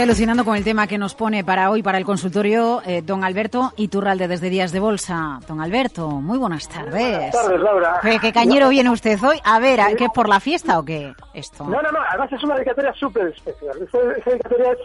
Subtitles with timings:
[0.00, 3.22] Estoy alucinando con el tema que nos pone para hoy, para el consultorio, eh, don
[3.22, 5.40] Alberto Iturralde desde Días de Bolsa.
[5.46, 6.92] Don Alberto, muy buenas tardes.
[6.92, 7.98] Buenas tardes, Laura.
[8.00, 9.38] ¿Qué, qué cañero viene usted hoy?
[9.44, 11.12] A ver, ¿qué es por la fiesta o qué?
[11.34, 11.64] Esto.
[11.64, 13.76] No, no, no, además es una dedicatoria súper especial.
[13.82, 13.98] Esta
[14.30, 14.78] dedicatoria es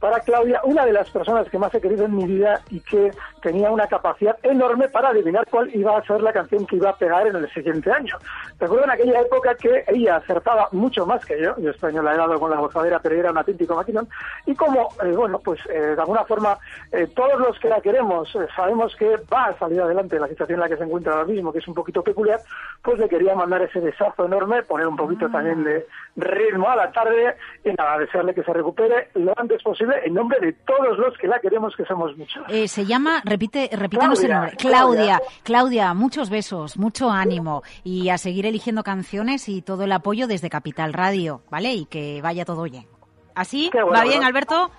[0.00, 3.10] para Claudia, una de las personas que más he querido en mi vida y que
[3.40, 6.96] tenía una capacidad enorme para adivinar cuál iba a ser la canción que iba a
[6.96, 8.16] pegar en el siguiente año.
[8.58, 12.14] Recuerdo en aquella época que ella acertaba mucho más que yo, yo este año la
[12.14, 14.08] he dado con la gozadera, pero era un auténtico maquinón,
[14.44, 16.58] y como, eh, bueno, pues eh, de alguna forma
[16.92, 20.56] eh, todos los que la queremos eh, sabemos que va a salir adelante la situación
[20.56, 22.40] en la que se encuentra ahora mismo, que es un poquito peculiar,
[22.82, 25.86] pues le quería mandar ese besazo enorme, poner un poquito también de
[26.16, 30.38] ritmo a la tarde y nada, desearle que se recupere lo antes posible en nombre
[30.40, 32.44] de todos los que la queremos, que somos muchos.
[32.48, 34.56] Eh, se llama, repite, repítanos el nombre.
[34.56, 35.20] Claudia, Claudia.
[35.42, 40.50] Claudia, muchos besos, mucho ánimo y a seguir eligiendo canciones y todo el apoyo desde
[40.50, 41.72] Capital Radio, ¿vale?
[41.74, 42.86] Y que vaya todo bien.
[43.34, 43.70] ¿Así?
[43.72, 44.24] Bueno, ¿Va bien.
[44.24, 44.70] Alberto?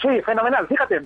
[0.00, 0.66] Sí, fenomenal.
[0.68, 1.02] Fíjate,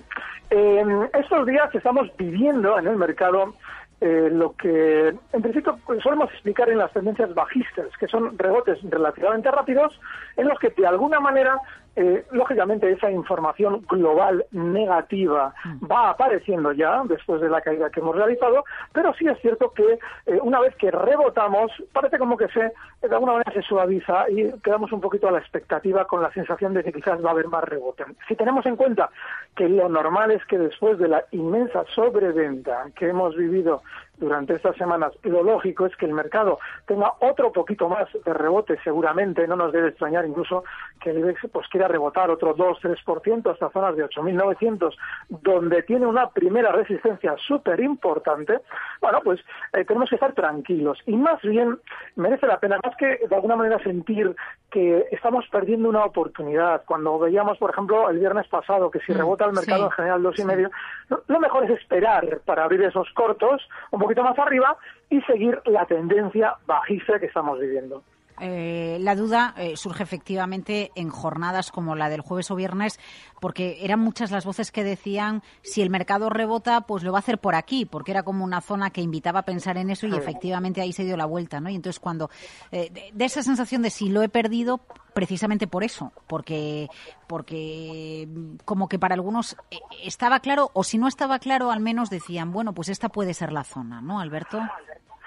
[0.49, 3.53] eh, estos días estamos viviendo en el mercado
[4.01, 8.77] eh, lo que en principio pues, solemos explicar en las tendencias bajistas, que son rebotes
[8.83, 9.97] relativamente rápidos
[10.35, 11.57] en los que de alguna manera,
[11.95, 15.53] eh, lógicamente, esa información global negativa
[15.89, 19.99] va apareciendo ya después de la caída que hemos realizado, pero sí es cierto que
[20.25, 22.71] eh, una vez que rebotamos, parece como que se
[23.07, 26.73] de alguna manera se suaviza y quedamos un poquito a la expectativa con la sensación
[26.73, 28.05] de que quizás va a haber más rebote.
[28.27, 29.09] Si tenemos en cuenta
[29.55, 33.83] que lo normal es que después de la inmensa sobreventa que hemos vivido
[34.17, 38.77] durante estas semanas, lo lógico es que el mercado tenga otro poquito más de rebote,
[38.83, 40.63] seguramente, no nos debe extrañar incluso
[41.01, 44.95] que el IBEX pues quiera rebotar otro 2-3% hasta zonas de 8.900,
[45.29, 48.59] donde tiene una primera resistencia súper importante,
[49.01, 49.39] bueno, pues
[49.73, 51.79] eh, tenemos que estar tranquilos y más bien
[52.15, 54.35] merece la pena, más que de alguna manera sentir
[54.69, 56.83] que estamos perdiendo una oportunidad.
[56.85, 59.91] Cuando veíamos, por ejemplo, el viernes pasado que si Mm, rebota el mercado sí, en
[59.91, 60.47] general dos y sí.
[60.47, 60.71] medio,
[61.09, 63.61] lo, lo mejor es esperar para abrir esos cortos
[64.03, 64.75] un poquito más arriba
[65.09, 68.03] y seguir la tendencia bajista que estamos viviendo.
[68.45, 72.99] Eh, la duda eh, surge efectivamente en jornadas como la del jueves o viernes,
[73.39, 77.21] porque eran muchas las voces que decían si el mercado rebota, pues lo va a
[77.21, 80.15] hacer por aquí, porque era como una zona que invitaba a pensar en eso y
[80.15, 81.69] efectivamente ahí se dio la vuelta, ¿no?
[81.69, 82.29] Y entonces cuando
[82.73, 84.81] eh, de, de esa sensación de si lo he perdido,
[85.13, 86.89] precisamente por eso, porque
[87.27, 91.79] porque mm, como que para algunos eh, estaba claro o si no estaba claro, al
[91.79, 94.59] menos decían, bueno, pues esta puede ser la zona, ¿no, Alberto?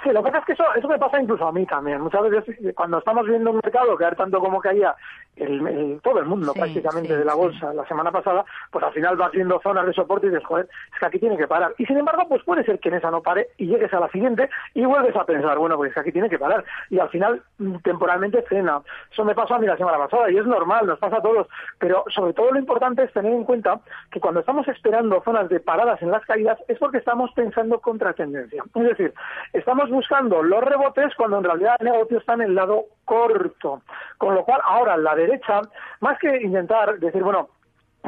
[0.07, 2.01] Sí, lo que pasa es que eso, eso me pasa incluso a mí también.
[2.01, 4.95] Muchas veces cuando estamos viendo un mercado caer tanto como caía
[5.37, 7.39] el, el- todo el mundo Sí, prácticamente sí, de la sí.
[7.39, 10.69] bolsa la semana pasada, pues al final vas viendo zonas de soporte y dices, joder,
[10.93, 11.75] es que aquí tiene que parar.
[11.79, 14.09] Y sin embargo, pues puede ser que en esa no pare y llegues a la
[14.09, 16.65] siguiente y vuelves a pensar, bueno, pues es que aquí tiene que parar.
[16.91, 18.81] Y al final mm, temporalmente frena.
[19.13, 21.47] Eso me pasó a mí la semana pasada y es normal, nos pasa a todos.
[21.79, 23.81] Pero sobre todo lo importante es tener en cuenta
[24.11, 28.13] que cuando estamos esperando zonas de paradas en las caídas es porque estamos pensando contra
[28.13, 28.63] tendencia.
[28.75, 29.13] Es decir,
[29.53, 33.81] estamos buscando los rebotes cuando en realidad el negocio está en el lado corto.
[34.19, 35.63] Con lo cual, ahora la derecha,
[36.01, 37.49] más que intentar decir, bueno,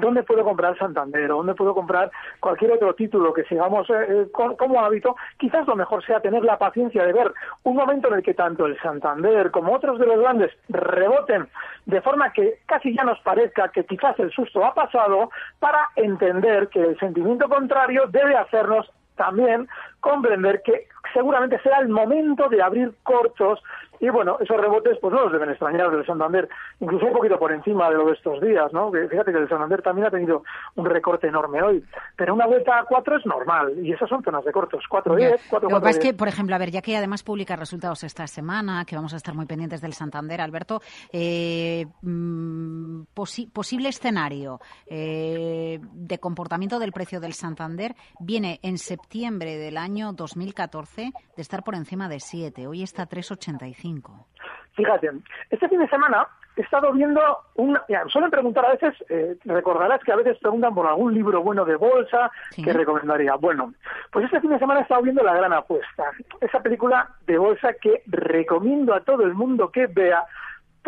[0.01, 1.31] ¿Dónde puedo comprar Santander?
[1.33, 2.11] ¿O ¿Dónde puedo comprar
[2.41, 5.17] cualquier otro título que sigamos eh, eh, como hábito?
[5.39, 7.33] Quizás lo mejor sea tener la paciencia de ver
[7.65, 11.49] un momento en el que tanto el Santander como otros de los grandes reboten
[11.87, 16.69] de forma que casi ya nos parezca que quizás el susto ha pasado para entender
[16.69, 19.69] que el sentimiento contrario debe hacernos también
[20.01, 23.61] comprender que seguramente será el momento de abrir cortos
[24.01, 26.49] Y bueno, esos rebotes pues no los deben extrañar del Santander,
[26.79, 28.93] incluso un poquito por encima de lo de estos días, ¿no?
[28.93, 30.45] Fíjate que el Santander también ha tenido
[30.77, 31.85] un recorte enorme hoy,
[32.15, 35.37] pero una vuelta a 4 es normal y esas son zonas de cortos, 4-10, Ya.
[35.51, 38.05] 4 Lo que pasa es que, por ejemplo, a ver, ya que además publica resultados
[38.05, 40.81] esta semana, que vamos a estar muy pendientes del Santander, Alberto,
[41.13, 49.57] eh, mm, posi- posible escenario eh, de comportamiento del precio del Santander viene en septiembre
[49.57, 52.67] del año 2014 de estar por encima de 7.
[52.67, 54.27] Hoy está 3,85.
[54.75, 55.11] Fíjate,
[55.51, 56.27] este fin de semana
[56.57, 57.21] he estado viendo
[57.55, 57.77] un...
[58.09, 61.77] suelen preguntar a veces, eh, recordarás que a veces preguntan por algún libro bueno de
[61.77, 62.63] bolsa Sí.
[62.65, 63.35] que recomendaría.
[63.37, 63.75] Bueno,
[64.13, 66.05] pues este fin de semana he estado viendo La Gran Apuesta,
[66.41, 70.25] esa película de bolsa que recomiendo a todo el mundo que vea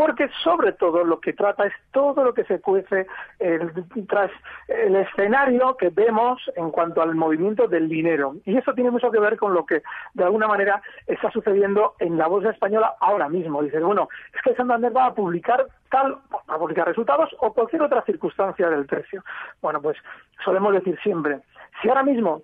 [0.00, 3.06] porque sobre todo lo que trata es todo lo que se cuece
[3.38, 3.60] eh,
[4.08, 4.30] tras
[4.66, 8.36] el escenario que vemos en cuanto al movimiento del dinero.
[8.46, 9.82] Y eso tiene mucho que ver con lo que
[10.14, 13.62] de alguna manera está sucediendo en la bolsa española ahora mismo.
[13.62, 17.82] Dices, bueno, es que Santander va a publicar tal, va a publicar resultados o cualquier
[17.82, 19.22] otra circunstancia del precio.
[19.60, 19.98] Bueno, pues
[20.42, 21.40] solemos decir siempre,
[21.82, 22.40] si ahora mismo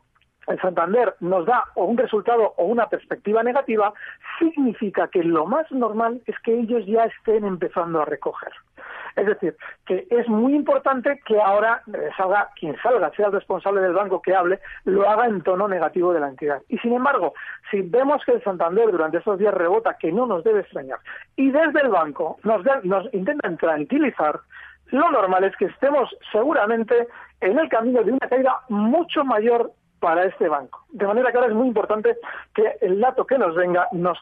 [0.49, 3.93] el Santander nos da o un resultado o una perspectiva negativa,
[4.39, 8.53] significa que lo más normal es que ellos ya estén empezando a recoger.
[9.17, 9.57] Es decir,
[9.87, 14.21] que es muy importante que ahora eh, salga quien salga, sea el responsable del banco
[14.21, 16.61] que hable, lo haga en tono negativo de la entidad.
[16.69, 17.33] Y sin embargo,
[17.71, 20.99] si vemos que el Santander durante estos días rebota, que no nos debe extrañar,
[21.35, 24.39] y desde el banco nos, da- nos intentan tranquilizar,
[24.91, 27.09] lo normal es que estemos seguramente
[27.41, 30.85] en el camino de una caída mucho mayor para este banco.
[30.91, 32.17] De manera que ahora es muy importante
[32.55, 34.19] que el dato que nos venga nos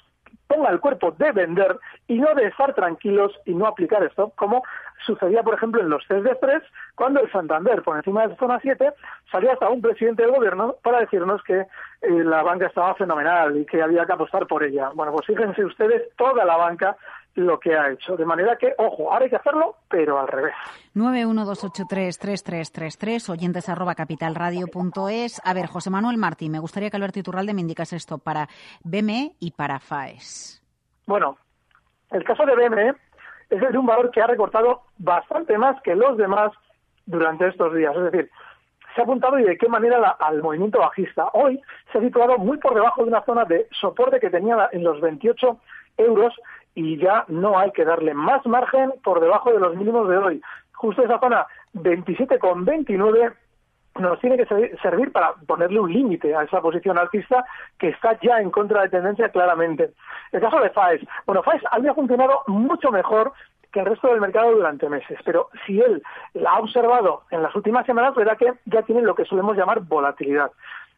[0.47, 4.63] ponga el cuerpo de vender y no de estar tranquilos y no aplicar esto, como
[5.07, 6.63] sucedía, por ejemplo, en los test de estrés,
[6.95, 8.93] cuando el Santander, por encima de zona 7,
[9.31, 11.67] salía hasta un presidente del gobierno para decirnos que eh,
[12.01, 14.91] la banca estaba fenomenal y que había que apostar por ella.
[14.95, 16.97] Bueno, pues fíjense ustedes, toda la banca
[17.35, 18.17] lo que ha hecho.
[18.17, 20.55] De manera que, ojo, ahora hay que hacerlo, pero al revés.
[20.95, 25.41] 912833333, oyentes arroba capitalradio.es.
[25.45, 28.49] A ver, José Manuel Martí, me gustaría que Alberto Iturralde me indicase esto para
[28.83, 30.63] BME y para FAES.
[31.07, 31.37] Bueno,
[32.11, 32.91] el caso de BME
[33.51, 36.53] es el de un valor que ha recortado bastante más que los demás
[37.07, 37.95] durante estos días.
[37.97, 38.31] Es decir,
[38.95, 41.29] se ha apuntado y de qué manera la- al movimiento bajista.
[41.35, 41.61] Hoy
[41.93, 45.01] se ha situado muy por debajo de una zona de soporte que tenía en los
[45.01, 45.59] 28
[45.99, 46.33] euros
[46.75, 50.43] y ya no hay que darle más margen por debajo de los mínimos de hoy.
[50.73, 53.33] Justo esa zona 27,29
[54.01, 57.45] nos tiene que ser- servir para ponerle un límite a esa posición alcista
[57.79, 59.93] que está ya en contra de tendencia claramente.
[60.33, 61.03] El caso de FAES.
[61.27, 63.33] Bueno, FAES había funcionado mucho mejor
[63.73, 66.03] que el resto del mercado durante meses, pero si él
[66.35, 69.81] la ha observado en las últimas semanas, verá que ya tiene lo que solemos llamar
[69.81, 70.51] volatilidad.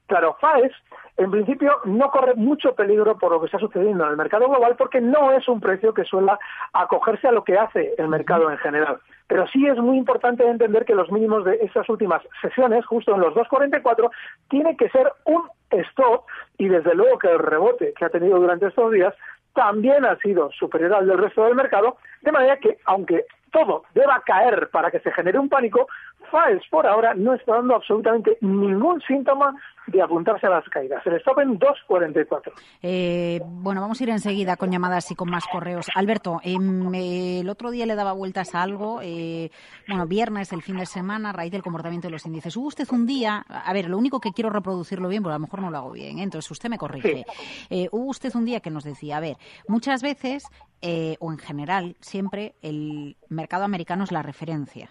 [0.07, 0.73] Claro, FAES
[1.17, 4.77] en principio no corre mucho peligro por lo que está sucediendo en el mercado global
[4.77, 6.39] porque no es un precio que suela
[6.75, 8.99] acogerse a lo que hace el mercado en general.
[9.27, 13.21] Pero sí es muy importante entender que los mínimos de estas últimas sesiones, justo en
[13.21, 14.11] los 2.44,
[14.51, 16.27] tiene que ser un stop
[16.59, 19.15] y desde luego que el rebote que ha tenido durante estos días
[19.55, 24.23] también ha sido superior al del resto del mercado, de manera que aunque todo deba
[24.27, 25.89] caer para que se genere un pánico,
[26.31, 29.55] FAES por ahora no está dando absolutamente ningún síntoma
[29.87, 31.07] de apuntarse a las caídas.
[31.07, 32.53] El stop en 2.44.
[32.83, 35.87] Eh, bueno, vamos a ir enseguida con llamadas y con más correos.
[35.95, 39.01] Alberto, eh, el otro día le daba vueltas a algo.
[39.03, 39.51] eh,
[39.87, 42.57] bueno, viernes, el fin de semana, a raíz del comportamiento de los índices.
[42.57, 45.43] Hubo usted un día, a ver, lo único que quiero reproducirlo bien, porque a lo
[45.45, 46.23] mejor no lo hago bien, ¿eh?
[46.23, 47.25] entonces usted me corrige.
[47.71, 49.37] Eh, hubo usted un día que nos decía, a ver,
[49.69, 50.45] muchas veces,
[50.83, 54.91] eh, o en general, siempre el mercado americano es la referencia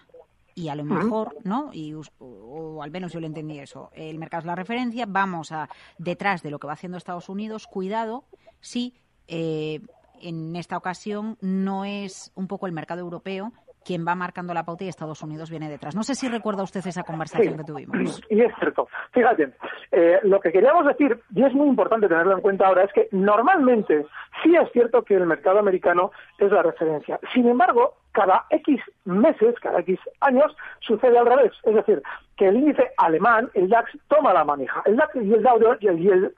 [0.56, 1.68] y a lo mejor, ¿no?
[1.72, 3.90] Y, o, o al menos yo le entendí eso.
[3.92, 7.66] El mercado es la referencia, vamos a detrás de lo que va haciendo Estados Unidos.
[7.66, 8.24] Cuidado
[8.60, 8.94] si
[9.28, 9.80] eh,
[10.22, 13.52] en esta ocasión no es un poco el mercado europeo
[13.84, 15.94] quien va marcando la pauta y Estados Unidos viene detrás.
[15.94, 17.58] No sé si recuerda usted esa conversación Sí.
[17.58, 18.20] que tuvimos.
[18.30, 18.88] Y es cierto.
[19.12, 19.52] Fíjate,
[19.92, 23.08] eh, lo que queríamos decir, y es muy importante tenerlo en cuenta ahora, es que
[23.12, 24.04] normalmente
[24.42, 27.20] sí es cierto que el mercado americano es la referencia.
[27.32, 31.52] Sin embargo, cada X meses, cada X años, sucede al revés.
[31.64, 32.02] Es decir,
[32.38, 34.82] que el índice alemán, el DAX, toma la manija.
[34.86, 36.34] El DAX y el Dow, y el, y el-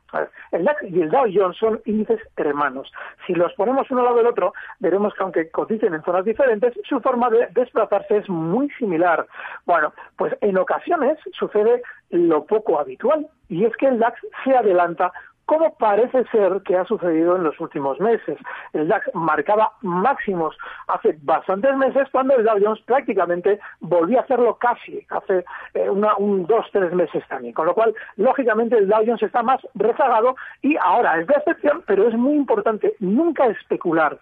[0.64, 2.92] DAX y el Dow Jones son índices hermanos.
[3.26, 6.74] Si los ponemos uno al lado del otro, veremos que aunque coticen en zonas diferentes,
[6.88, 9.26] su forma de desplazarse es muy similar.
[9.64, 15.12] Bueno, pues en ocasiones sucede lo poco habitual, y es que el DAX se adelanta
[15.48, 18.36] como parece ser que ha sucedido en los últimos meses.
[18.74, 20.54] El DAX marcaba máximos
[20.88, 26.14] hace bastantes meses cuando el Dow Jones prácticamente volvió a hacerlo casi hace eh, una,
[26.16, 27.54] un dos, tres meses también.
[27.54, 31.82] Con lo cual, lógicamente, el Dow Jones está más rezagado y ahora es de excepción,
[31.86, 34.18] pero es muy importante nunca especular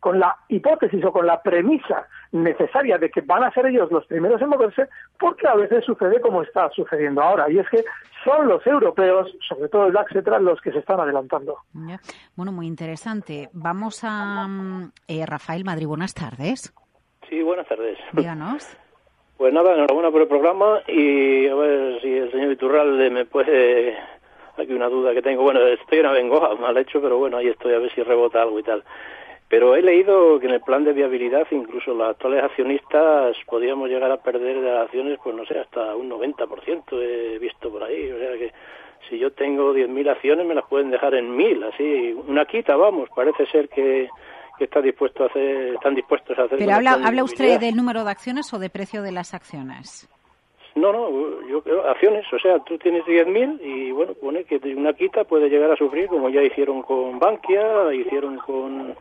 [0.00, 4.06] con la hipótesis o con la premisa necesaria de que van a ser ellos los
[4.06, 7.84] primeros en moverse, porque a veces sucede como está sucediendo ahora, y es que
[8.24, 11.58] son los europeos, sobre todo el DAX, etcétera, los que se están adelantando.
[12.36, 13.48] Bueno, muy interesante.
[13.52, 15.86] Vamos a mm, eh, Rafael Madrid.
[15.86, 16.72] Buenas tardes.
[17.28, 17.98] Sí, buenas tardes.
[18.12, 18.76] Díganos.
[19.40, 23.96] Pues nada, enhorabuena por el programa y a ver si el señor Iturralde me puede...
[24.58, 25.42] Aquí una duda que tengo.
[25.42, 28.58] Bueno, estoy en Abengoa, mal hecho, pero bueno, ahí estoy a ver si rebota algo
[28.58, 28.84] y tal.
[29.50, 34.08] Pero he leído que en el plan de viabilidad incluso los actuales accionistas podíamos llegar
[34.12, 38.12] a perder de las acciones, pues no sé, hasta un 90%, he visto por ahí.
[38.12, 38.52] O sea que
[39.08, 43.08] si yo tengo 10.000 acciones me las pueden dejar en 1.000, así, una quita, vamos,
[43.12, 44.08] parece ser que,
[44.56, 46.56] que está dispuesto a hacer, están dispuestos a hacer...
[46.56, 50.08] Pero habla, habla usted del número de acciones o de precio de las acciones.
[50.76, 51.10] No, no,
[51.48, 55.48] yo creo, acciones, o sea, tú tienes 10.000 y bueno, pone que una quita puede
[55.48, 58.94] llegar a sufrir como ya hicieron con Bankia, hicieron con,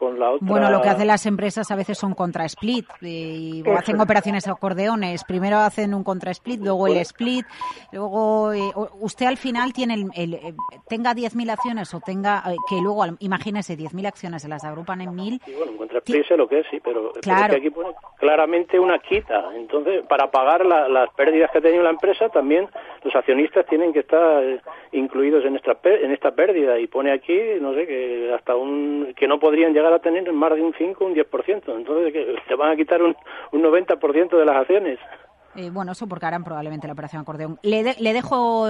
[0.00, 0.48] con la otra...
[0.48, 4.02] Bueno, lo que hacen las empresas a veces son contra split y, Eso hacen es.
[4.02, 5.22] operaciones acordeones.
[5.24, 7.46] Primero hacen un contra split, luego el split,
[7.92, 10.54] luego eh, usted al final tiene el, el, eh,
[10.88, 15.10] tenga 10.000 acciones o tenga eh, que luego imagínese 10.000 acciones se las agrupan en
[15.10, 17.44] 1.000 Sí, bueno, contra Split sé lo que es, sí, pero, pero Claro.
[17.44, 19.44] es que aquí pone claramente una quita.
[19.54, 22.68] Entonces, para pagar la- las pérdidas que ha tenido la empresa, también
[23.04, 24.60] los accionistas tienen que estar eh,
[24.92, 26.78] incluidos en esta, en esta pérdida.
[26.78, 30.54] Y pone aquí, no sé, que hasta un que no podrían llegar a tener más
[30.54, 31.76] de un 5 o un 10%.
[31.76, 32.14] Entonces,
[32.48, 33.14] te van a quitar un,
[33.52, 34.98] un 90% de las acciones.
[35.56, 37.58] Eh, bueno, eso porque harán probablemente la operación acordeón.
[37.62, 38.66] Le, de- le dejo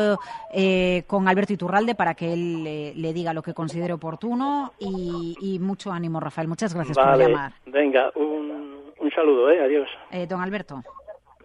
[0.55, 5.37] eh, con Alberto Iturralde para que él eh, le diga lo que considere oportuno y,
[5.43, 6.49] y mucho ánimo, Rafael.
[6.49, 7.53] Muchas gracias por vale, llamar.
[7.67, 9.63] venga, un, un saludo, ¿eh?
[9.63, 9.91] Adiós.
[10.11, 10.83] Eh, don Alberto.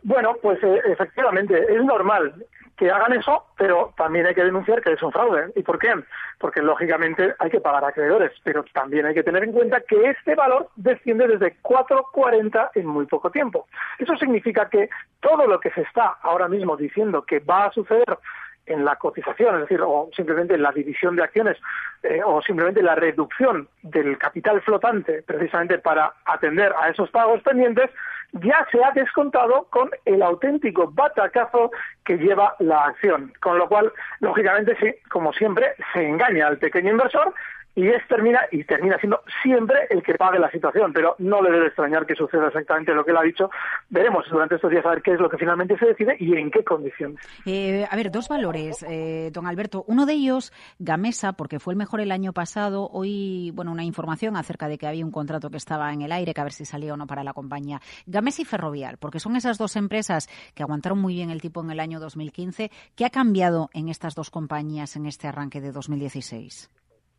[0.03, 2.33] Bueno, pues eh, efectivamente, es normal
[2.77, 5.51] que hagan eso, pero también hay que denunciar que es un fraude.
[5.55, 5.93] ¿Y por qué?
[6.39, 10.35] Porque lógicamente hay que pagar acreedores, pero también hay que tener en cuenta que este
[10.35, 13.67] valor desciende desde 4,40 en muy poco tiempo.
[13.97, 14.89] Eso significa que
[15.21, 18.17] todo lo que se está ahora mismo diciendo que va a suceder
[18.65, 21.57] en la cotización, es decir, o simplemente en la división de acciones,
[22.03, 27.89] eh, o simplemente la reducción del capital flotante, precisamente para atender a esos pagos pendientes,
[28.33, 31.71] ya se ha descontado con el auténtico batacazo
[32.03, 33.33] que lleva la acción.
[33.41, 37.33] Con lo cual, lógicamente, sí, como siempre, se engaña al pequeño inversor
[37.75, 41.51] y es termina y termina siendo siempre el que pague la situación, pero no le
[41.51, 43.49] debe extrañar que suceda exactamente lo que él ha dicho.
[43.89, 46.49] Veremos durante estos días a ver qué es lo que finalmente se decide y en
[46.49, 47.19] qué condiciones.
[47.45, 49.83] Eh, a ver, dos valores, eh, don Alberto.
[49.87, 52.89] Uno de ellos, Gamesa, porque fue el mejor el año pasado.
[52.91, 56.33] Hoy, bueno, una información acerca de que había un contrato que estaba en el aire,
[56.33, 57.81] que a ver si salía o no para la compañía.
[58.05, 61.71] Gamesa y Ferrovial, porque son esas dos empresas que aguantaron muy bien el tipo en
[61.71, 62.71] el año 2015.
[62.95, 66.69] ¿Qué ha cambiado en estas dos compañías en este arranque de 2016?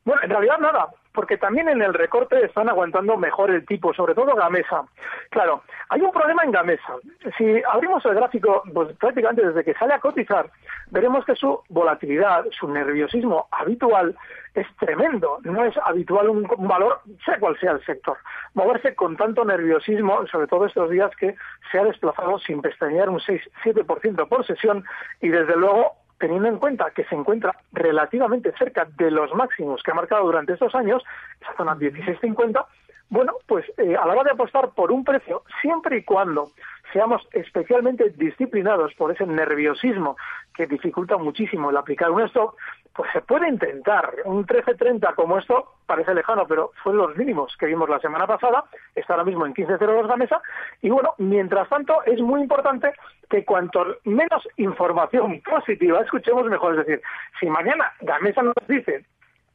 [0.06, 4.14] Bueno, en realidad nada, porque también en el recorte están aguantando mejor el tipo, sobre
[4.14, 4.84] todo Gamesa.
[5.30, 6.94] Claro, hay un problema en Gamesa.
[7.36, 10.48] Si abrimos el gráfico, pues prácticamente desde que sale a cotizar,
[10.92, 14.16] veremos que su volatilidad, su nerviosismo habitual
[14.54, 15.40] es tremendo.
[15.42, 18.16] No es habitual un, valor, sea cual sea el sector.
[18.54, 21.34] Moverse con tanto nerviosismo, sobre todo estos días que
[21.72, 24.84] se ha desplazado sin pestañear un 6-7% por sesión
[25.20, 29.90] y desde luego teniendo en cuenta que se encuentra relativamente cerca de los máximos que
[29.90, 31.02] ha marcado durante estos años,
[31.40, 32.64] esa zona 16.50,
[33.08, 36.48] bueno, pues eh, a la hora de apostar por un precio, siempre y cuando
[36.92, 40.16] seamos especialmente disciplinados por ese nerviosismo
[40.54, 42.56] que dificulta muchísimo el aplicar un stock,
[42.94, 44.12] pues se puede intentar.
[44.24, 48.64] Un 13.30 como esto parece lejano, pero fueron los mínimos que vimos la semana pasada,
[48.94, 50.40] está ahora mismo en 15.02 la mesa,
[50.80, 52.92] y bueno, mientras tanto es muy importante
[53.28, 57.02] que cuanto menos información positiva escuchemos mejor, es decir,
[57.40, 59.04] si mañana Gamesa nos dice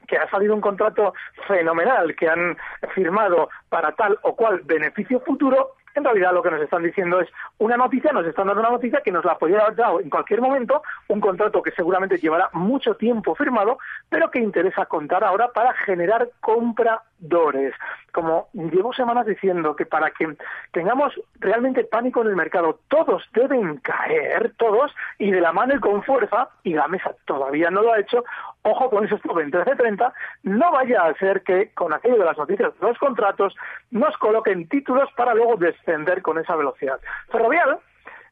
[0.07, 1.13] que ha salido un contrato
[1.47, 2.57] fenomenal que han
[2.93, 7.29] firmado para tal o cual beneficio futuro, en realidad lo que nos están diciendo es
[7.57, 10.41] una noticia, nos están dando una noticia que nos la podría haber dado en cualquier
[10.41, 13.77] momento, un contrato que seguramente llevará mucho tiempo firmado,
[14.09, 17.73] pero que interesa contar ahora para generar compradores.
[18.11, 20.35] Como llevo semanas diciendo que para que
[20.71, 25.79] tengamos realmente pánico en el mercado, todos deben caer, todos, y de la mano y
[25.79, 28.23] con fuerza, y la mesa todavía no lo ha hecho,
[28.63, 30.13] ojo con esos 13.30,
[30.43, 33.55] no vaya a ser que con aquello de las noticias de los contratos
[33.89, 36.99] nos coloquen títulos para luego descender con esa velocidad.
[37.31, 37.79] Ferrovial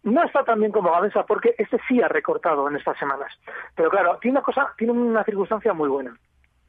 [0.04, 3.32] no está tan bien como Gamesa porque este sí ha recortado en estas semanas.
[3.76, 6.16] Pero claro, tiene una cosa, tiene una circunstancia muy buena.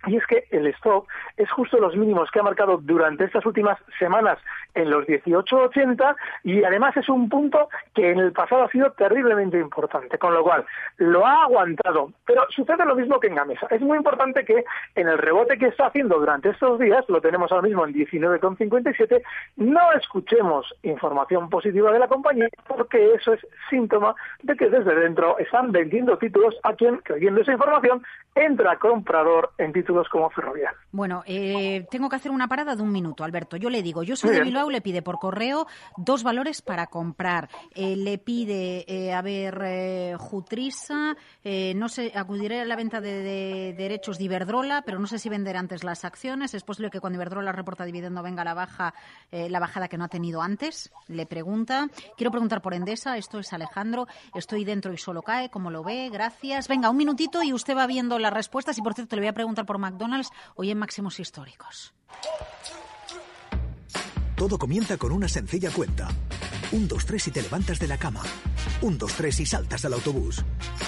[0.06, 3.78] Y es que el stop es justo los mínimos que ha marcado durante estas últimas
[3.98, 4.38] semanas
[4.74, 9.58] en los 18.80 y además es un punto que en el pasado ha sido terriblemente
[9.58, 10.64] importante, con lo cual
[10.96, 12.12] lo ha aguantado.
[12.24, 13.66] Pero sucede lo mismo que en Gamesa.
[13.70, 14.64] Es muy importante que
[14.94, 19.22] en el rebote que está haciendo durante estos días, lo tenemos ahora mismo en 19,57,
[19.56, 25.38] no escuchemos información positiva de la compañía porque eso es síntoma de que desde dentro
[25.38, 28.02] están vendiendo títulos a quien, creyendo esa información,
[28.34, 30.74] entra comprador en títulos como Ferrovial.
[30.92, 33.56] Bueno, eh, tengo que hacer una parada de un minuto, Alberto.
[33.56, 34.42] Yo le digo, yo soy de.
[34.42, 35.66] Bilbao, le pide por correo
[35.96, 37.48] dos valores para comprar.
[37.74, 43.00] Eh, le pide, eh, a ver, eh, Jutrisa, eh, no sé, acudiré a la venta
[43.00, 46.54] de, de derechos de Iberdrola, pero no sé si vender antes las acciones.
[46.54, 48.94] Es posible que cuando Iberdrola reporta dividendo venga la baja,
[49.30, 50.92] eh, la bajada que no ha tenido antes.
[51.08, 51.88] Le pregunta.
[52.16, 54.06] Quiero preguntar por Endesa, esto es Alejandro.
[54.34, 56.08] Estoy dentro y solo cae, como lo ve?
[56.12, 56.68] Gracias.
[56.68, 58.78] Venga, un minutito y usted va viendo las respuestas.
[58.78, 61.94] Y por cierto, le voy a preguntar por McDonald's hoy en máximos históricos.
[64.36, 66.08] Todo comienza con una sencilla cuenta.
[66.72, 68.22] Un, dos, tres y te levantas de la cama.
[68.80, 70.42] Un, dos, tres y saltas al autobús.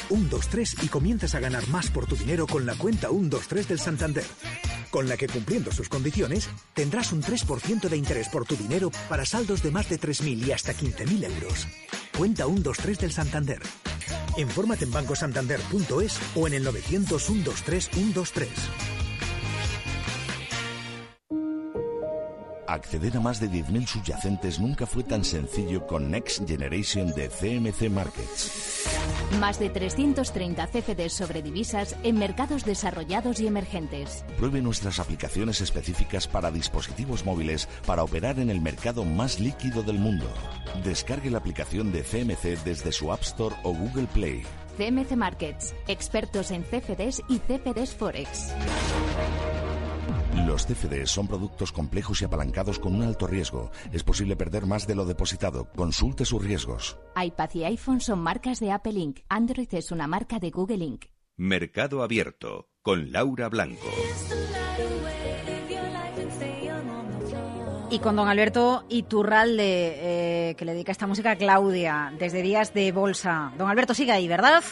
[0.08, 3.68] Un, dos, tres y comienzas a ganar más por tu dinero con la cuenta 123
[3.68, 4.24] del Santander.
[4.90, 9.24] Con la que cumpliendo sus condiciones, tendrás un 3% de interés por tu dinero para
[9.24, 11.66] saldos de más de 3.000 y hasta 15.000 euros.
[12.16, 13.62] Cuenta 123 del Santander.
[14.36, 18.48] Infórmate en bancosantander.es o en el 900 123 123.
[22.66, 27.90] Acceder a más de 10.000 subyacentes nunca fue tan sencillo con Next Generation de CMC
[27.90, 28.91] Markets.
[29.40, 34.24] Más de 330 CFDs sobre divisas en mercados desarrollados y emergentes.
[34.36, 39.98] Pruebe nuestras aplicaciones específicas para dispositivos móviles para operar en el mercado más líquido del
[39.98, 40.26] mundo.
[40.84, 44.42] Descargue la aplicación de CMC desde su App Store o Google Play.
[44.76, 48.52] CMC Markets, expertos en CFDs y CFDs Forex.
[50.46, 53.70] Los CFDs son productos complejos y apalancados con un alto riesgo.
[53.92, 55.68] Es posible perder más de lo depositado.
[55.76, 56.98] Consulte sus riesgos.
[57.16, 59.20] iPad y iPhone son marcas de Apple Inc.
[59.28, 61.04] Android es una marca de Google Inc.
[61.36, 63.86] Mercado Abierto con Laura Blanco.
[67.90, 72.72] Y con don Alberto Iturralde, eh, que le dedica esta música a Claudia, desde Días
[72.72, 73.52] de Bolsa.
[73.58, 74.64] Don Alberto, sigue ahí, ¿verdad?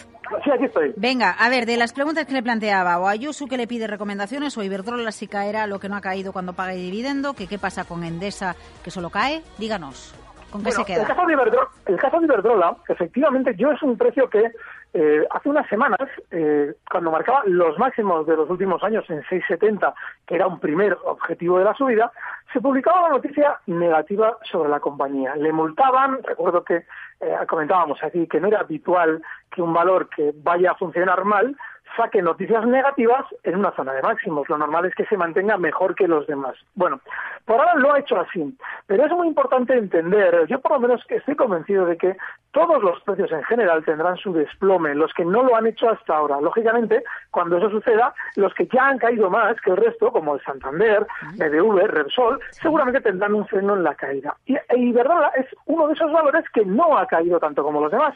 [0.45, 0.93] Sí, aquí estoy.
[0.97, 4.57] Venga, a ver, de las preguntas que le planteaba, o Ayuso que le pide recomendaciones,
[4.57, 7.85] o Iberdrola si caerá lo que no ha caído cuando pague dividendo, que qué pasa
[7.85, 10.15] con Endesa que solo cae, díganos,
[10.51, 11.03] ¿con qué Bueno, se queda?
[11.03, 14.51] El caso, de Iberdrola, el caso de Iberdrola, efectivamente, yo es un precio que
[14.93, 16.01] eh, hace unas semanas,
[16.31, 19.95] eh, cuando marcaba los máximos de los últimos años en 6,70,
[20.27, 22.11] que era un primer objetivo de la subida,
[22.53, 25.37] se publicaba una noticia negativa sobre la compañía.
[25.37, 26.85] Le multaban, recuerdo que
[27.21, 31.57] eh, comentábamos aquí que no era habitual que un valor que vaya a funcionar mal
[31.97, 34.49] saque noticias negativas en una zona de máximos.
[34.49, 36.57] Lo normal es que se mantenga mejor que los demás.
[36.75, 37.01] Bueno,
[37.45, 41.05] por ahora lo ha hecho así, pero es muy importante entender, yo por lo menos
[41.09, 42.17] estoy convencido de que
[42.53, 46.17] todos los precios en general tendrán su desplome, los que no lo han hecho hasta
[46.17, 46.41] ahora.
[46.41, 50.43] Lógicamente, cuando eso suceda, los que ya han caído más que el resto, como el
[50.43, 54.37] Santander, BBV, Repsol, seguramente tendrán un freno en la caída.
[54.47, 58.15] Y, Iberdrola es uno de esos valores que no ha caído tanto como los demás.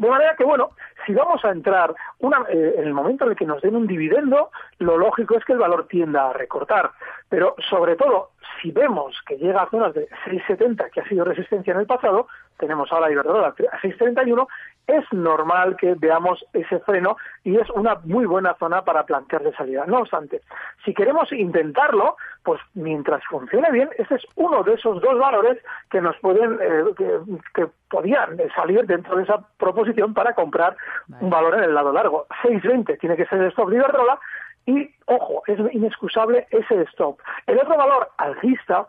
[0.00, 0.70] De manera que, bueno,
[1.04, 3.86] si vamos a entrar una, eh, en el momento en el que nos den un
[3.86, 6.90] dividendo, lo lógico es que el valor tienda a recortar.
[7.28, 8.30] Pero, sobre todo,
[8.62, 12.28] si vemos que llega a zonas de 6,70, que ha sido resistencia en el pasado,
[12.56, 14.46] tenemos ahora Iberdrola a 6,31,
[14.90, 19.52] es normal que veamos ese freno y es una muy buena zona para plantear de
[19.54, 19.84] salida.
[19.86, 20.40] No obstante,
[20.84, 25.58] si queremos intentarlo, pues mientras funcione bien, este es uno de esos dos valores
[25.90, 27.20] que nos pueden, eh, que,
[27.54, 30.76] que podían salir dentro de esa proposición para comprar
[31.20, 32.26] un valor en el lado largo.
[32.42, 34.18] 6,20 tiene que ser el stop de Iberdrola
[34.66, 37.18] y, ojo, es inexcusable ese stop.
[37.46, 38.86] El otro valor alcista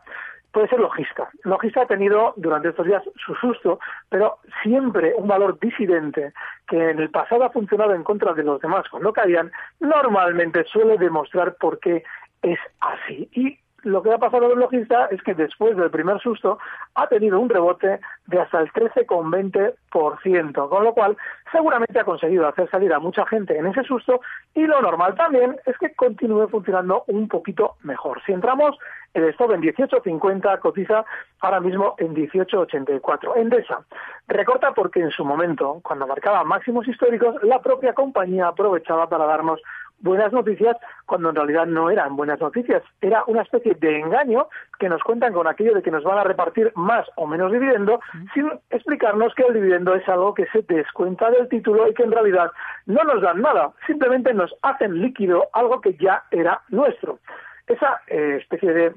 [0.52, 1.30] puede ser logista.
[1.44, 6.34] Logista ha tenido durante estos días su susto, pero siempre un valor disidente
[6.68, 10.98] que en el pasado ha funcionado en contra de los demás cuando caían, normalmente suele
[10.98, 12.04] demostrar por qué
[12.42, 13.30] es así.
[13.34, 16.60] Y lo que ha pasado con Logista es que después del primer susto
[16.96, 21.17] ha tenido un rebote de hasta el 13,20%, con lo cual
[21.52, 24.22] seguramente ha conseguido hacer salir a mucha gente en ese susto
[24.54, 28.22] y lo normal también es que continúe funcionando un poquito mejor.
[28.26, 28.78] Si entramos,
[29.13, 31.04] el stop en 18.50 cotiza
[31.41, 33.36] ahora mismo en 18.84.
[33.36, 33.82] Endesa
[34.28, 39.62] recorta porque en su momento, cuando marcaba máximos históricos, la propia compañía aprovechaba para darnos
[40.02, 42.84] buenas noticias cuando en realidad no eran buenas noticias.
[43.02, 44.48] Era una especie de engaño
[44.80, 48.00] que nos cuentan con aquello de que nos van a repartir más o menos dividendo
[48.34, 52.12] sin explicarnos que el dividendo es algo que se descuenta del título y que en
[52.12, 52.52] realidad
[52.86, 57.20] no nos dan nada, simplemente nos hacen líquido algo que ya era nuestro.
[57.68, 58.94] Esa eh, especie de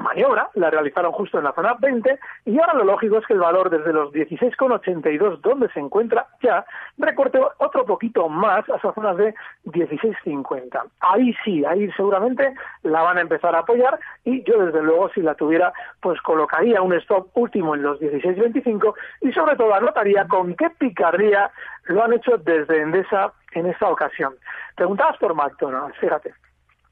[0.00, 3.40] maniobra la realizaron justo en la zona 20 y ahora lo lógico es que el
[3.40, 6.64] valor desde los 16,82 donde se encuentra ya
[6.98, 9.34] recorte otro poquito más a esas zonas de
[9.66, 10.82] 16,50.
[11.00, 15.22] Ahí sí, ahí seguramente la van a empezar a apoyar y yo desde luego si
[15.22, 20.54] la tuviera pues colocaría un stop último en los 16,25 y sobre todo anotaría con
[20.54, 21.50] qué picardía
[21.84, 24.34] lo han hecho desde Endesa en esta ocasión.
[24.76, 26.34] Preguntabas por McDonald's, fíjate.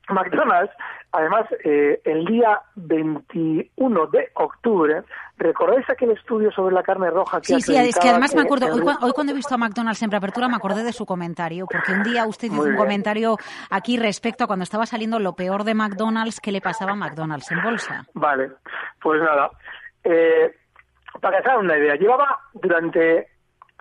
[0.08, 0.72] McDonald's,
[1.12, 5.02] además, eh, el día 21 de octubre,
[5.36, 8.46] ¿recordáis aquel estudio sobre la carne roja que Sí, sí, es que además me que
[8.46, 11.66] acuerdo, hoy, hoy cuando he visto a McDonald's en preapertura me acordé de su comentario,
[11.66, 13.36] porque un día usted hizo un comentario
[13.70, 17.50] aquí respecto a cuando estaba saliendo lo peor de McDonald's, ¿qué le pasaba a McDonald's
[17.50, 18.04] en bolsa?
[18.14, 18.52] Vale,
[19.00, 19.50] pues nada.
[20.04, 20.54] Eh,
[21.20, 23.35] para que se hagan una idea, llevaba durante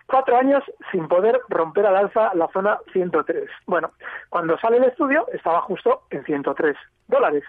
[0.07, 3.49] cuatro años sin poder romper al alza la zona 103.
[3.65, 3.91] Bueno,
[4.29, 6.75] cuando sale el estudio estaba justo en 103
[7.07, 7.43] dólares.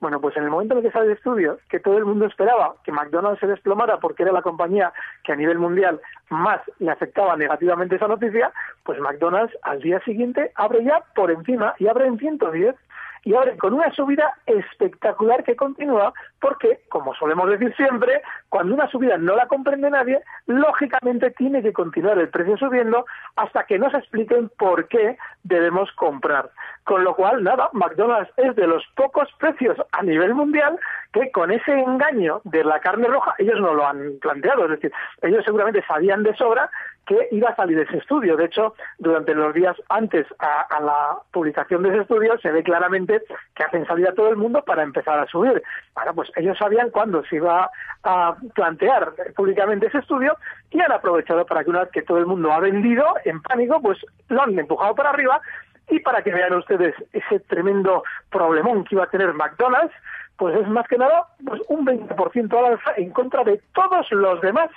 [0.00, 2.26] Bueno, pues en el momento en el que sale el estudio, que todo el mundo
[2.26, 6.90] esperaba que McDonald's se desplomara porque era la compañía que a nivel mundial más le
[6.90, 12.06] afectaba negativamente esa noticia, pues McDonald's al día siguiente abre ya por encima y abre
[12.06, 12.74] en 110
[13.24, 18.88] y abre con una subida espectacular que continúa porque, como solemos decir siempre, cuando una
[18.88, 23.06] subida no la comprende nadie, lógicamente tiene que continuar el precio subiendo
[23.36, 26.50] hasta que nos expliquen por qué debemos comprar.
[26.84, 30.78] Con lo cual, nada, McDonald's es de los pocos precios a nivel mundial
[31.12, 34.92] que con ese engaño de la carne roja, ellos no lo han planteado, es decir,
[35.22, 36.70] ellos seguramente sabían de sobra
[37.06, 38.36] que iba a salir ese estudio.
[38.36, 43.22] De hecho, durante los días antes a, la publicación de ese estudio se ve claramente
[43.54, 45.62] que hacen salir a todo el mundo para empezar a subir.
[45.94, 47.70] Bueno, pues ellos sabían cuándo se iba
[48.04, 50.36] a plantear públicamente ese estudio
[50.70, 53.80] y han aprovechado para que una vez que todo el mundo ha vendido en pánico,
[53.80, 55.40] pues lo han empujado para arriba
[55.88, 59.94] y para que vean ustedes ese tremendo problemón que iba a tener McDonald's,
[60.36, 64.40] pues es más que nada pues un 20% al alza en contra de todos los
[64.40, 64.70] demás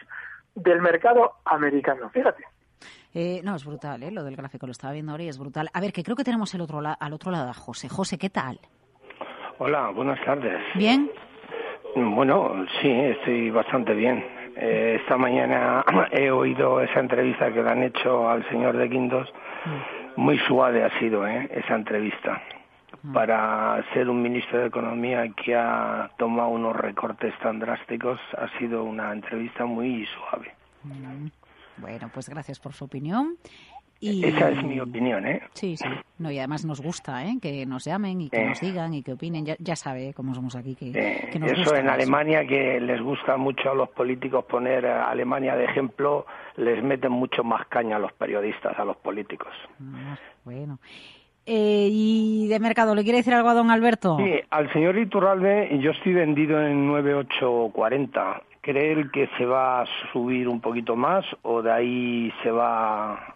[0.56, 2.10] del mercado americano.
[2.10, 2.44] Fíjate.
[3.13, 4.12] Eh, no, es brutal, ¿eh?
[4.12, 5.70] lo del gráfico lo estaba viendo ahora y es brutal.
[5.74, 7.88] A ver, que creo que tenemos el otro la- al otro lado a José.
[7.88, 8.60] José, ¿qué tal?
[9.58, 10.62] Hola, buenas tardes.
[10.76, 11.10] ¿Bien?
[11.96, 14.22] Bueno, sí, estoy bastante bien.
[14.58, 19.34] Eh, esta mañana he oído esa entrevista que le han hecho al señor de Quintos.
[20.18, 21.50] Muy suave ha sido ¿eh?
[21.54, 22.41] esa entrevista.
[23.13, 28.84] Para ser un ministro de Economía que ha tomado unos recortes tan drásticos, ha sido
[28.84, 30.54] una entrevista muy suave.
[30.84, 31.28] Mm,
[31.78, 33.36] Bueno, pues gracias por su opinión.
[34.00, 34.26] Y...
[34.26, 35.41] Esa es mi opinión, ¿eh?
[35.54, 35.86] Sí, sí.
[36.20, 37.38] No, y además nos gusta ¿eh?
[37.41, 38.48] que nos llamen y que Eh.
[38.50, 39.46] nos digan y que opinen.
[39.46, 40.13] Ya, ya sabe ¿eh?
[40.13, 41.89] cómo somos aquí, que, Eh, que nos eso gusta en.
[41.89, 46.26] Alemania, que les gusta mucho a los políticos poner a Alemania de ejemplo,
[46.58, 49.54] les meten mucho más caña a los periodistas, a los políticos.
[49.82, 50.78] Ah, bueno.
[51.45, 54.17] Eh, y de mercado, ¿le quiere decir algo a don Alberto?
[54.17, 58.41] Sí, al señor Iturralde yo estoy vendido en 9840.
[58.62, 63.36] ¿Cree él que se va a subir un poquito más o de ahí se va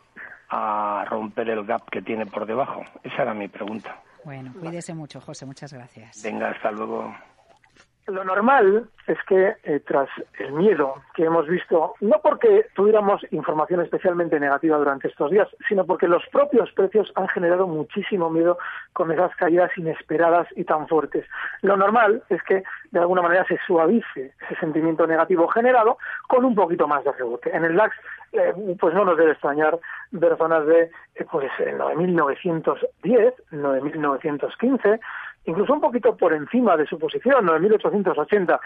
[0.49, 2.83] a romper el gap que tiene por debajo?
[3.03, 4.01] Esa era mi pregunta.
[4.25, 5.45] Bueno, cuídese mucho, José.
[5.45, 6.23] Muchas gracias.
[6.23, 7.13] Venga, hasta luego.
[8.09, 13.81] Lo normal es que eh, tras el miedo que hemos visto, no porque tuviéramos información
[13.81, 18.57] especialmente negativa durante estos días, sino porque los propios precios han generado muchísimo miedo
[18.93, 21.25] con esas caídas inesperadas y tan fuertes.
[21.61, 26.55] Lo normal es que de alguna manera se suavice ese sentimiento negativo generado con un
[26.55, 27.55] poquito más de rebote.
[27.55, 27.95] En el DAX,
[28.31, 29.79] eh, pues no nos debe extrañar
[30.11, 34.99] ver zonas de eh, pues eh, 9.910, 9.915,
[35.45, 38.59] incluso un poquito por encima de su posición, 9.880.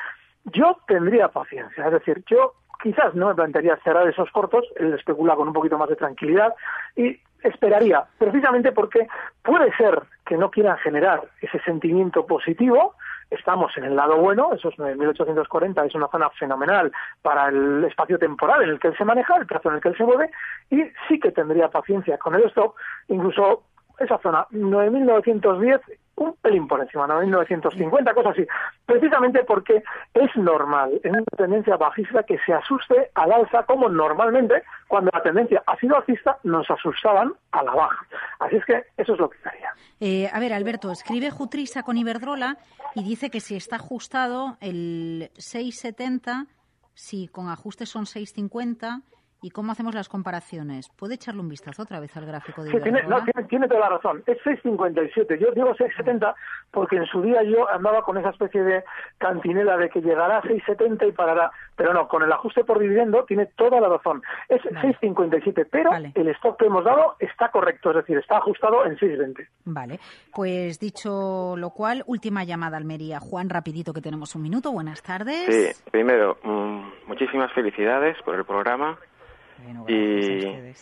[0.45, 5.36] Yo tendría paciencia, es decir, yo quizás no me plantearía cerrar esos cortos, él especula
[5.36, 6.54] con un poquito más de tranquilidad
[6.97, 9.08] y esperaría, precisamente porque
[9.41, 12.95] puede ser que no quieran generar ese sentimiento positivo,
[13.34, 16.91] estamos en el lado bueno, esos 9.840 es una zona fenomenal
[17.22, 19.89] para el espacio temporal en el que él se maneja, el plazo en el que
[19.89, 20.32] él se mueve,
[20.69, 22.76] y sí que tendría paciencia con el stop,
[23.08, 23.63] incluso
[24.00, 25.82] esa zona, 9.910,
[26.24, 28.48] un pelín por encima, 9.950, cosas así.
[28.86, 29.84] Precisamente porque
[30.14, 35.22] es normal, es una tendencia bajista que se asuste al alza, como normalmente cuando la
[35.22, 38.06] tendencia ha sido alcista nos asustaban a la baja.
[38.40, 39.70] Así es que eso es lo que haría.
[40.00, 42.58] Eh, a ver, Alberto, escribe Jutrisa con Iberdrola
[42.96, 46.48] y dice que si está ajustado el 6,70,
[46.94, 49.02] si con ajustes son 6,50
[49.43, 50.88] ¿Y cómo hacemos las comparaciones?
[50.97, 53.82] ¿Puede echarle un vistazo otra vez al gráfico de Sí, tiene, no, tiene, tiene toda
[53.82, 54.23] la razón.
[54.25, 55.38] Es 6,57.
[55.38, 56.34] Yo digo 6,70
[56.71, 58.86] porque en su día yo andaba con esa especie de
[59.17, 61.51] cantinela de que llegará a 6,70 y parará.
[61.75, 64.23] Pero no, con el ajuste por dividendo tiene toda la razón.
[64.47, 68.95] Es 6,57, pero el stock que hemos dado está correcto, es decir, está ajustado en
[68.95, 69.45] 6,20.
[69.65, 69.99] Vale,
[70.34, 73.19] pues dicho lo cual, última llamada Almería.
[73.19, 74.71] Juan, rapidito que tenemos un minuto.
[74.71, 75.75] Buenas tardes.
[75.75, 78.97] Sí, primero, mm, muchísimas felicidades por el programa.
[79.88, 80.73] Y,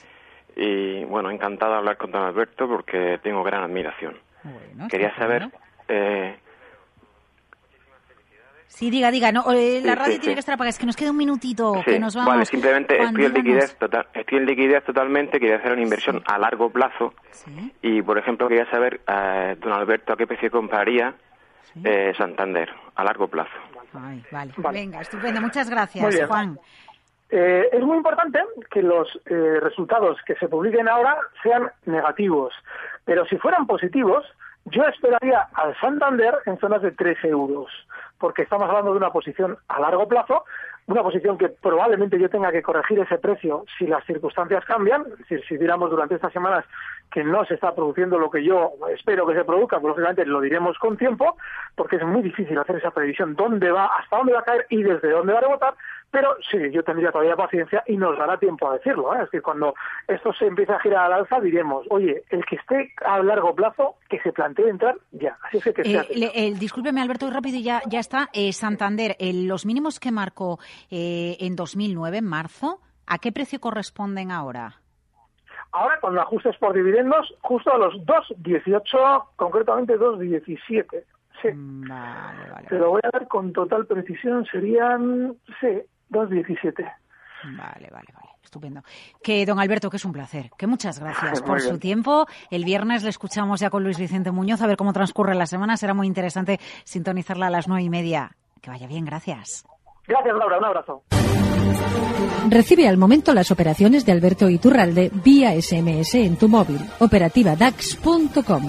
[0.56, 4.17] y, bueno, encantado de hablar con don Alberto porque tengo gran admiración.
[4.89, 5.63] Quería saber, bueno.
[5.88, 6.38] eh,
[8.67, 9.32] Sí, diga, diga.
[9.32, 10.34] No, eh, la Sí, radio sí, tiene sí.
[10.36, 10.70] que estar apagada.
[10.70, 12.32] Es que nos queda un minutito, sí, que nos vamos.
[12.34, 16.24] vale, simplemente Juan, estoy en liquidez total, estoy en liquidez totalmente, quería hacer una inversión
[16.26, 17.13] a largo plazo
[17.82, 21.13] y, por ejemplo, quería saber, eh, don Alberto, a qué precio compraría
[21.84, 23.52] eh, Santander a largo plazo.
[23.94, 24.54] Ay, vale.
[24.72, 25.41] Venga, estupendo.
[25.41, 26.26] Muchas gracias.
[26.28, 26.58] Juan.
[27.32, 28.39] Eh, es muy importante
[28.70, 32.54] que los eh, resultados que se publiquen ahora sean negativos,
[33.06, 34.26] pero si fueran positivos,
[34.65, 37.72] yo esperaría al Santander en zonas de 13 euros,
[38.20, 40.44] porque estamos hablando de una posición a largo plazo,
[40.88, 45.58] una posición que probablemente yo tenga que corregir ese precio si las circunstancias cambian, si
[45.58, 46.65] viéramos durante estas semanas
[47.12, 50.41] que no se está produciendo lo que yo espero que se produzca, pues lógicamente lo
[50.41, 51.38] diremos con tiempo,
[51.76, 54.84] porque es muy difícil hacer esa previsión, dónde va, hasta dónde va a caer y
[54.84, 55.74] desde dónde va a rebotar,
[56.12, 59.13] pero sí, yo tendría todavía paciencia y nos dará tiempo a decirlo.
[59.13, 59.19] ¿eh?
[59.19, 59.74] Es decir, cuando
[60.08, 63.95] esto se empiece a girar al alza, diremos, oye, el que esté a largo plazo,
[64.10, 65.38] que se plantee entrar ya.
[65.43, 68.30] Así es que, que Eh, le- el- discúlpeme, Alberto, rápido y ya, ya está.
[68.34, 74.32] Eh, Santander, los mínimos que marcó eh, en 2009, en marzo, ¿a qué precio corresponden
[74.32, 74.76] ahora?
[75.74, 81.04] Ahora, con ajustes por dividendos, justo a los 2,18, concretamente 2,17.
[81.41, 81.47] Sí.
[82.69, 86.84] Te lo voy a dar con total precisión, serían, sí, 2,17.
[87.43, 88.30] Vale, vale, vale.
[88.43, 88.84] Estupendo.
[89.24, 90.52] Que, don Alberto, que es un placer.
[90.58, 92.28] Que muchas gracias por su tiempo.
[92.50, 95.78] El viernes le escuchamos ya con Luis Vicente Muñoz a ver cómo transcurre la semana.
[95.78, 98.32] Será muy interesante sintonizarla a las nueve y media.
[98.62, 99.65] Que vaya bien, gracias.
[100.08, 101.04] Gracias, Laura, un abrazo.
[102.50, 106.80] Recibe al momento las operaciones de Alberto Iturralde vía SMS en tu móvil.
[107.00, 108.67] Operativa DAX.com.